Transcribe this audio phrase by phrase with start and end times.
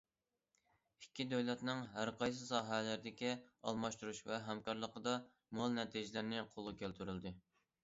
[1.01, 5.17] ئىككى دۆلەتنىڭ ھەرقايسى ساھەلەردىكى ئالماشتۇرۇش ۋە ھەمكارلىقىدا
[5.61, 7.39] مول نەتىجىلەرنى قولغا كەلتۈرۈلدى.